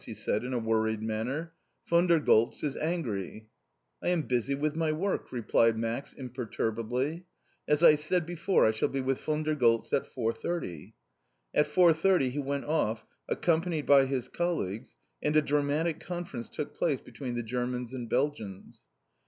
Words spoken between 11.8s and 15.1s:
thirty he went off, accompanied by his colleagues,